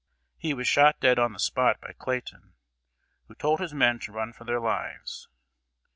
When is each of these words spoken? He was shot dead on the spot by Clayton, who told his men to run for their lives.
He 0.39 0.55
was 0.55 0.67
shot 0.67 0.99
dead 0.99 1.19
on 1.19 1.31
the 1.31 1.37
spot 1.37 1.79
by 1.79 1.93
Clayton, 1.93 2.55
who 3.27 3.35
told 3.35 3.59
his 3.59 3.75
men 3.75 3.99
to 3.99 4.11
run 4.11 4.33
for 4.33 4.45
their 4.45 4.59
lives. 4.59 5.27